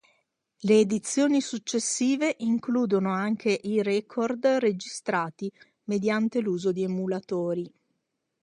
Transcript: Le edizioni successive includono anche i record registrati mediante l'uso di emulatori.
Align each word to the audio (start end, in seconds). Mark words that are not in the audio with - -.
Le 0.61 0.79
edizioni 0.79 1.41
successive 1.41 2.33
includono 2.39 3.11
anche 3.13 3.59
i 3.65 3.83
record 3.83 4.43
registrati 4.57 5.47
mediante 5.83 6.39
l'uso 6.39 6.71
di 6.71 6.81
emulatori. 6.81 7.71